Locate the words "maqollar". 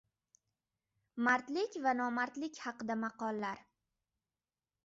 3.05-3.65